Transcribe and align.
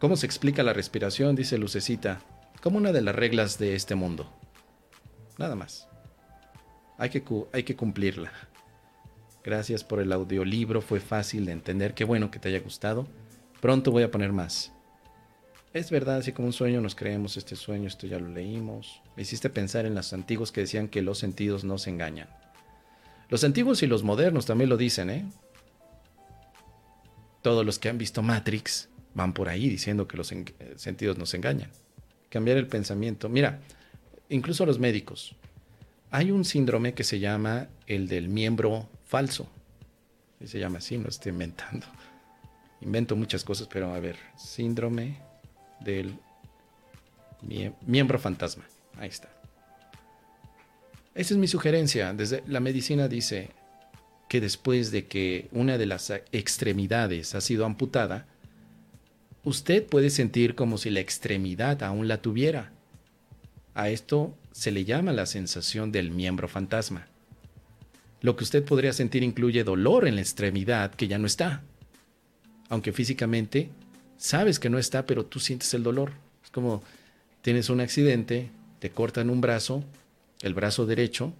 ¿Cómo 0.00 0.16
se 0.16 0.24
explica 0.24 0.62
la 0.62 0.72
respiración? 0.72 1.36
Dice 1.36 1.58
Lucecita. 1.58 2.22
Como 2.62 2.78
una 2.78 2.90
de 2.90 3.02
las 3.02 3.14
reglas 3.14 3.58
de 3.58 3.74
este 3.74 3.94
mundo. 3.94 4.32
Nada 5.36 5.54
más. 5.54 5.88
Hay 6.96 7.10
que, 7.10 7.76
cumplirla. 7.76 8.32
Gracias 9.44 9.84
por 9.84 10.00
el 10.00 10.10
audiolibro, 10.12 10.80
fue 10.80 11.00
fácil 11.00 11.44
de 11.44 11.52
entender. 11.52 11.92
Qué 11.92 12.04
bueno 12.04 12.30
que 12.30 12.38
te 12.38 12.48
haya 12.48 12.60
gustado. 12.60 13.06
Pronto 13.60 13.90
voy 13.90 14.02
a 14.02 14.10
poner 14.10 14.32
más. 14.32 14.72
Es 15.74 15.90
verdad, 15.90 16.16
así 16.16 16.32
como 16.32 16.46
un 16.48 16.54
sueño 16.54 16.80
nos 16.80 16.94
creemos 16.94 17.36
este 17.36 17.54
sueño, 17.54 17.86
esto 17.86 18.06
ya 18.06 18.18
lo 18.18 18.28
leímos. 18.28 19.02
Me 19.16 19.22
hiciste 19.22 19.50
pensar 19.50 19.84
en 19.84 19.94
los 19.94 20.14
antiguos 20.14 20.50
que 20.50 20.62
decían 20.62 20.88
que 20.88 21.02
los 21.02 21.18
sentidos 21.18 21.62
no 21.62 21.76
se 21.76 21.90
engañan. 21.90 22.30
Los 23.28 23.44
antiguos 23.44 23.82
y 23.82 23.86
los 23.86 24.02
modernos 24.02 24.46
también 24.46 24.70
lo 24.70 24.78
dicen, 24.78 25.10
¿eh? 25.10 25.30
Todos 27.42 27.66
los 27.66 27.78
que 27.78 27.90
han 27.90 27.98
visto 27.98 28.22
Matrix 28.22 28.90
van 29.14 29.32
por 29.32 29.48
ahí 29.48 29.68
diciendo 29.68 30.06
que 30.06 30.16
los 30.16 30.32
sentidos 30.76 31.18
nos 31.18 31.34
engañan. 31.34 31.70
Cambiar 32.28 32.56
el 32.56 32.66
pensamiento. 32.66 33.28
Mira, 33.28 33.60
incluso 34.28 34.64
los 34.66 34.78
médicos. 34.78 35.34
Hay 36.10 36.30
un 36.30 36.44
síndrome 36.44 36.94
que 36.94 37.04
se 37.04 37.18
llama 37.18 37.68
el 37.86 38.08
del 38.08 38.28
miembro 38.28 38.88
falso. 39.04 39.48
Se 40.44 40.58
llama 40.58 40.78
así, 40.78 40.96
no 40.96 41.08
estoy 41.08 41.32
inventando. 41.32 41.86
Invento 42.80 43.14
muchas 43.14 43.44
cosas, 43.44 43.68
pero 43.70 43.92
a 43.92 44.00
ver, 44.00 44.16
síndrome 44.36 45.18
del 45.80 46.14
miembro 47.86 48.18
fantasma. 48.18 48.64
Ahí 48.96 49.08
está. 49.08 49.28
Esa 51.14 51.34
es 51.34 51.38
mi 51.38 51.46
sugerencia. 51.46 52.12
Desde 52.12 52.42
la 52.46 52.60
medicina 52.60 53.08
dice 53.08 53.50
que 54.28 54.40
después 54.40 54.90
de 54.92 55.06
que 55.06 55.48
una 55.52 55.76
de 55.76 55.86
las 55.86 56.10
extremidades 56.32 57.34
ha 57.34 57.40
sido 57.40 57.66
amputada, 57.66 58.26
usted 59.44 59.86
puede 59.86 60.10
sentir 60.10 60.54
como 60.54 60.78
si 60.78 60.90
la 60.90 61.00
extremidad 61.00 61.82
aún 61.82 62.08
la 62.08 62.22
tuviera. 62.22 62.72
A 63.74 63.88
esto 63.88 64.34
se 64.52 64.70
le 64.70 64.84
llama 64.84 65.12
la 65.12 65.26
sensación 65.26 65.92
del 65.92 66.10
miembro 66.10 66.48
fantasma. 66.48 67.06
Lo 68.20 68.36
que 68.36 68.44
usted 68.44 68.64
podría 68.64 68.92
sentir 68.92 69.22
incluye 69.22 69.64
dolor 69.64 70.06
en 70.06 70.16
la 70.16 70.20
extremidad 70.20 70.94
que 70.94 71.08
ya 71.08 71.18
no 71.18 71.26
está. 71.26 71.62
Aunque 72.68 72.92
físicamente 72.92 73.70
sabes 74.18 74.58
que 74.58 74.68
no 74.68 74.78
está, 74.78 75.06
pero 75.06 75.24
tú 75.24 75.40
sientes 75.40 75.72
el 75.72 75.82
dolor. 75.82 76.12
Es 76.44 76.50
como 76.50 76.82
tienes 77.42 77.70
un 77.70 77.80
accidente, 77.80 78.50
te 78.78 78.90
cortan 78.90 79.30
un 79.30 79.40
brazo, 79.40 79.84
el 80.42 80.52
brazo 80.54 80.84
derecho, 80.84 81.32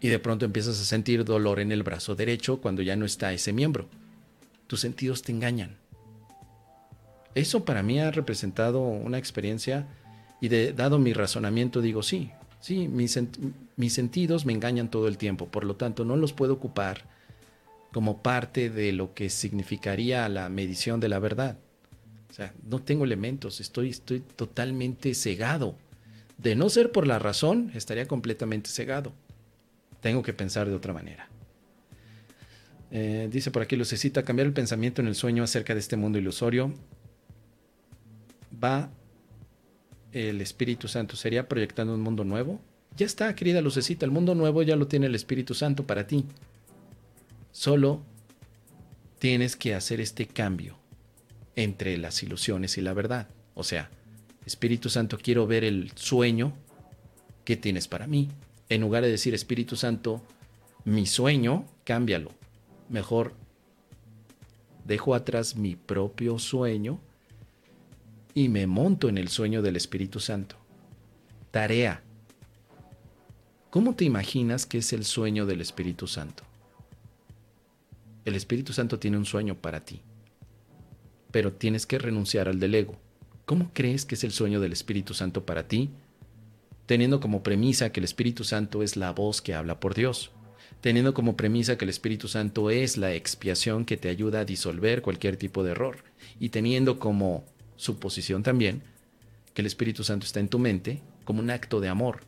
y 0.00 0.08
de 0.08 0.18
pronto 0.18 0.44
empiezas 0.44 0.80
a 0.80 0.84
sentir 0.84 1.24
dolor 1.24 1.60
en 1.60 1.72
el 1.72 1.82
brazo 1.82 2.14
derecho 2.14 2.60
cuando 2.60 2.82
ya 2.82 2.96
no 2.96 3.04
está 3.04 3.32
ese 3.32 3.52
miembro. 3.52 3.88
Tus 4.66 4.80
sentidos 4.80 5.22
te 5.22 5.32
engañan. 5.32 5.76
Eso 7.38 7.64
para 7.64 7.84
mí 7.84 8.00
ha 8.00 8.10
representado 8.10 8.80
una 8.80 9.16
experiencia 9.16 9.86
y 10.40 10.48
de, 10.48 10.72
dado 10.72 10.98
mi 10.98 11.12
razonamiento 11.12 11.80
digo, 11.80 12.02
sí, 12.02 12.32
sí, 12.58 12.88
mis, 12.88 13.16
mis 13.76 13.92
sentidos 13.92 14.44
me 14.44 14.52
engañan 14.52 14.90
todo 14.90 15.06
el 15.06 15.18
tiempo, 15.18 15.46
por 15.46 15.62
lo 15.62 15.76
tanto 15.76 16.04
no 16.04 16.16
los 16.16 16.32
puedo 16.32 16.54
ocupar 16.54 17.04
como 17.92 18.24
parte 18.24 18.70
de 18.70 18.90
lo 18.90 19.14
que 19.14 19.30
significaría 19.30 20.28
la 20.28 20.48
medición 20.48 20.98
de 20.98 21.08
la 21.08 21.20
verdad. 21.20 21.58
O 22.28 22.32
sea, 22.32 22.52
no 22.68 22.82
tengo 22.82 23.04
elementos, 23.04 23.60
estoy, 23.60 23.90
estoy 23.90 24.18
totalmente 24.18 25.14
cegado. 25.14 25.76
De 26.38 26.56
no 26.56 26.68
ser 26.68 26.90
por 26.90 27.06
la 27.06 27.20
razón, 27.20 27.70
estaría 27.72 28.08
completamente 28.08 28.68
cegado. 28.68 29.12
Tengo 30.00 30.24
que 30.24 30.32
pensar 30.32 30.68
de 30.68 30.74
otra 30.74 30.92
manera. 30.92 31.28
Eh, 32.90 33.28
dice 33.30 33.52
por 33.52 33.62
aquí 33.62 33.76
Lucecita, 33.76 34.24
cambiar 34.24 34.46
el 34.46 34.52
pensamiento 34.52 35.02
en 35.02 35.06
el 35.06 35.14
sueño 35.14 35.44
acerca 35.44 35.74
de 35.74 35.80
este 35.80 35.96
mundo 35.96 36.18
ilusorio. 36.18 36.74
Va 38.62 38.90
el 40.12 40.40
Espíritu 40.40 40.88
Santo, 40.88 41.16
¿sería 41.16 41.48
proyectando 41.48 41.94
un 41.94 42.00
mundo 42.00 42.24
nuevo? 42.24 42.60
Ya 42.96 43.06
está, 43.06 43.34
querida 43.34 43.60
Lucecita, 43.60 44.04
el 44.04 44.10
mundo 44.10 44.34
nuevo 44.34 44.62
ya 44.62 44.74
lo 44.74 44.88
tiene 44.88 45.06
el 45.06 45.14
Espíritu 45.14 45.54
Santo 45.54 45.86
para 45.86 46.06
ti. 46.06 46.24
Solo 47.52 48.02
tienes 49.18 49.56
que 49.56 49.74
hacer 49.74 50.00
este 50.00 50.26
cambio 50.26 50.76
entre 51.56 51.96
las 51.98 52.22
ilusiones 52.22 52.78
y 52.78 52.80
la 52.80 52.94
verdad. 52.94 53.28
O 53.54 53.64
sea, 53.64 53.90
Espíritu 54.46 54.88
Santo, 54.88 55.18
quiero 55.18 55.46
ver 55.46 55.64
el 55.64 55.92
sueño 55.94 56.52
que 57.44 57.56
tienes 57.56 57.88
para 57.88 58.06
mí. 58.06 58.28
En 58.68 58.80
lugar 58.80 59.02
de 59.02 59.10
decir, 59.10 59.34
Espíritu 59.34 59.76
Santo, 59.76 60.22
mi 60.84 61.06
sueño, 61.06 61.66
cámbialo. 61.84 62.32
Mejor 62.88 63.34
dejo 64.84 65.14
atrás 65.14 65.56
mi 65.56 65.76
propio 65.76 66.38
sueño 66.38 67.00
y 68.34 68.48
me 68.48 68.66
monto 68.66 69.08
en 69.08 69.18
el 69.18 69.28
sueño 69.28 69.62
del 69.62 69.76
Espíritu 69.76 70.20
Santo. 70.20 70.56
Tarea. 71.50 72.02
¿Cómo 73.70 73.94
te 73.94 74.04
imaginas 74.04 74.66
que 74.66 74.78
es 74.78 74.92
el 74.92 75.04
sueño 75.04 75.46
del 75.46 75.60
Espíritu 75.60 76.06
Santo? 76.06 76.42
El 78.24 78.34
Espíritu 78.34 78.72
Santo 78.72 78.98
tiene 78.98 79.16
un 79.16 79.24
sueño 79.24 79.54
para 79.54 79.84
ti, 79.84 80.02
pero 81.30 81.52
tienes 81.52 81.86
que 81.86 81.98
renunciar 81.98 82.48
al 82.48 82.60
del 82.60 82.74
ego. 82.74 82.96
¿Cómo 83.44 83.70
crees 83.72 84.04
que 84.04 84.14
es 84.14 84.24
el 84.24 84.32
sueño 84.32 84.60
del 84.60 84.72
Espíritu 84.72 85.14
Santo 85.14 85.46
para 85.46 85.66
ti? 85.66 85.90
Teniendo 86.86 87.20
como 87.20 87.42
premisa 87.42 87.90
que 87.90 88.00
el 88.00 88.04
Espíritu 88.04 88.44
Santo 88.44 88.82
es 88.82 88.96
la 88.96 89.12
voz 89.12 89.40
que 89.40 89.54
habla 89.54 89.80
por 89.80 89.94
Dios, 89.94 90.30
teniendo 90.80 91.14
como 91.14 91.36
premisa 91.36 91.78
que 91.78 91.84
el 91.84 91.90
Espíritu 91.90 92.28
Santo 92.28 92.70
es 92.70 92.96
la 92.98 93.14
expiación 93.14 93.84
que 93.84 93.96
te 93.96 94.08
ayuda 94.08 94.40
a 94.40 94.44
disolver 94.44 95.02
cualquier 95.02 95.36
tipo 95.36 95.62
de 95.64 95.72
error, 95.72 96.04
y 96.38 96.50
teniendo 96.50 96.98
como 96.98 97.44
suposición 97.78 98.42
también 98.42 98.82
que 99.54 99.62
el 99.62 99.66
Espíritu 99.66 100.04
Santo 100.04 100.26
está 100.26 100.40
en 100.40 100.48
tu 100.48 100.58
mente 100.58 101.00
como 101.24 101.40
un 101.40 101.50
acto 101.50 101.80
de 101.80 101.88
amor. 101.88 102.20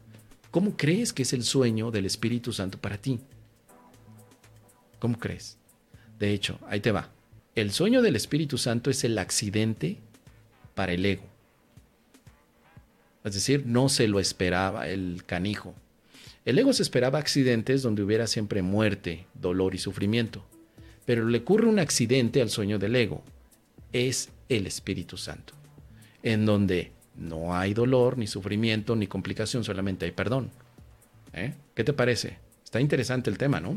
¿Cómo 0.50 0.77
crees 0.77 1.12
que 1.12 1.22
es 1.22 1.33
el 1.33 1.44
sueño 1.44 1.91
del 1.91 2.06
Espíritu 2.06 2.53
Santo 2.53 2.78
para 2.78 2.97
ti? 2.97 3.21
¿Cómo 4.99 5.19
crees? 5.19 5.59
De 6.19 6.33
hecho, 6.33 6.59
ahí 6.66 6.81
te 6.81 6.93
va. 6.93 7.10
El 7.55 7.72
sueño 7.72 8.03
del 8.03 8.16
Espíritu 8.16 8.59
Santo 8.59 8.91
es 8.91 9.05
el 9.05 9.19
accidente 9.19 9.99
para 10.75 10.93
el 10.93 11.05
ego. 11.05 11.25
Es 13.22 13.34
decir, 13.34 13.65
no 13.66 13.89
se 13.89 14.09
lo 14.09 14.19
esperaba 14.19 14.89
el 14.89 15.25
canijo. 15.27 15.75
El 16.44 16.59
ego 16.59 16.72
se 16.72 16.83
esperaba 16.83 17.19
accidentes 17.19 17.83
donde 17.83 18.03
hubiera 18.03 18.27
siempre 18.27 18.62
muerte, 18.62 19.27
dolor 19.34 19.75
y 19.75 19.78
sufrimiento. 19.78 20.44
Pero 21.05 21.27
le 21.27 21.39
ocurre 21.39 21.66
un 21.66 21.78
accidente 21.78 22.41
al 22.41 22.50
sueño 22.50 22.78
del 22.78 22.97
ego. 22.97 23.22
Es 23.93 24.31
el 24.50 24.66
Espíritu 24.66 25.16
Santo. 25.16 25.55
En 26.22 26.44
donde 26.44 26.93
no 27.16 27.55
hay 27.55 27.72
dolor, 27.72 28.19
ni 28.19 28.27
sufrimiento, 28.27 28.97
ni 28.97 29.06
complicación, 29.06 29.65
solamente 29.65 30.05
hay 30.05 30.12
perdón. 30.12 30.50
¿Eh? 31.33 31.55
¿Qué 31.75 31.84
te 31.84 31.93
parece? 31.93 32.38
Está 32.65 32.81
interesante 32.81 33.31
el 33.31 33.39
tema, 33.39 33.60
¿no? 33.60 33.77